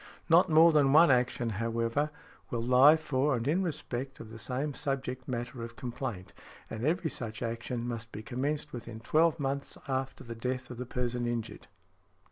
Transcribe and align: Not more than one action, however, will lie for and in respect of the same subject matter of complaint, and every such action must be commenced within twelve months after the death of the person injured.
Not 0.29 0.49
more 0.49 0.71
than 0.71 0.93
one 0.93 1.11
action, 1.11 1.51
however, 1.51 2.09
will 2.49 2.63
lie 2.63 2.97
for 2.97 3.35
and 3.35 3.47
in 3.47 3.61
respect 3.61 4.19
of 4.19 4.31
the 4.31 4.39
same 4.39 4.73
subject 4.73 5.27
matter 5.27 5.61
of 5.61 5.75
complaint, 5.75 6.33
and 6.71 6.83
every 6.83 7.11
such 7.11 7.43
action 7.43 7.87
must 7.87 8.11
be 8.11 8.23
commenced 8.23 8.73
within 8.73 8.99
twelve 8.99 9.39
months 9.39 9.77
after 9.87 10.23
the 10.23 10.33
death 10.33 10.71
of 10.71 10.77
the 10.77 10.87
person 10.87 11.27
injured. 11.27 11.67